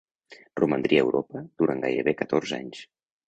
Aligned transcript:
Romandria 0.59 1.03
a 1.03 1.03
Europa 1.07 1.43
durant 1.63 1.85
gairebé 1.85 2.17
catorze 2.23 2.61
anys. 2.61 2.83